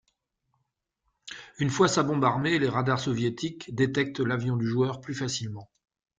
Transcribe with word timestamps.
Une 1.59 1.69
fois 1.69 1.87
sa 1.87 2.01
bombe 2.01 2.23
armée, 2.25 2.57
les 2.57 2.69
radars 2.69 2.99
soviétiques 3.01 3.75
détecte 3.75 4.19
l'avion 4.19 4.57
du 4.57 4.65
joueur 4.65 4.99
plus 4.99 5.13
facilement. 5.13 5.69